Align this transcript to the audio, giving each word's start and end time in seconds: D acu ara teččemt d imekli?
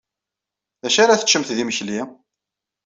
D 0.81 0.83
acu 0.87 0.99
ara 1.03 1.19
teččemt 1.21 1.53
d 1.55 1.59
imekli? 1.63 1.99